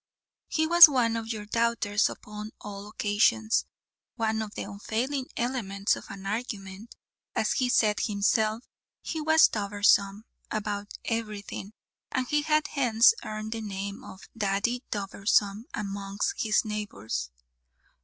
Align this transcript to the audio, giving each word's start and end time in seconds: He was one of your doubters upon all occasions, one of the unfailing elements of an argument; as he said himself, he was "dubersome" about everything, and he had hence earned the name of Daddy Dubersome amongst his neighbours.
He 0.47 0.65
was 0.65 0.89
one 0.89 1.15
of 1.15 1.27
your 1.31 1.45
doubters 1.45 2.09
upon 2.09 2.53
all 2.59 2.87
occasions, 2.87 3.65
one 4.15 4.41
of 4.41 4.55
the 4.55 4.63
unfailing 4.63 5.27
elements 5.37 5.95
of 5.95 6.05
an 6.09 6.25
argument; 6.25 6.95
as 7.35 7.51
he 7.51 7.69
said 7.69 7.99
himself, 7.99 8.63
he 9.03 9.21
was 9.21 9.47
"dubersome" 9.47 10.23
about 10.49 10.91
everything, 11.05 11.73
and 12.11 12.27
he 12.27 12.41
had 12.41 12.69
hence 12.69 13.13
earned 13.23 13.51
the 13.51 13.61
name 13.61 14.03
of 14.03 14.21
Daddy 14.35 14.81
Dubersome 14.89 15.65
amongst 15.71 16.33
his 16.41 16.65
neighbours. 16.65 17.29